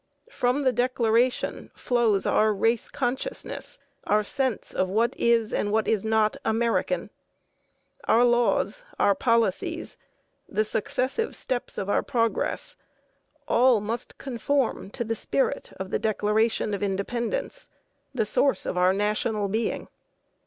From 0.31 0.63
the 0.63 0.71
Declaration 0.71 1.69
flows 1.75 2.25
our 2.25 2.55
race 2.55 2.89
consciousness, 2.89 3.77
our 4.05 4.23
sense 4.23 4.73
of 4.73 4.89
what 4.89 5.15
is 5.15 5.53
and 5.53 5.71
what 5.71 5.87
is 5.87 6.03
not 6.03 6.35
American. 6.43 7.11
Our 8.05 8.25
laws, 8.25 8.83
our 8.97 9.13
policies, 9.13 9.97
the 10.49 10.65
successive 10.65 11.35
steps 11.35 11.77
of 11.77 11.87
our 11.87 12.01
progress 12.01 12.75
all 13.47 13.79
must 13.79 14.17
conform 14.17 14.89
to 14.89 15.03
the 15.03 15.13
spirit 15.13 15.71
of 15.73 15.91
the 15.91 15.99
Declaration 15.99 16.73
of 16.73 16.81
Independence, 16.81 17.69
the 18.11 18.25
source 18.25 18.65
of 18.65 18.75
our 18.79 18.93
national 18.93 19.49
being. 19.49 19.87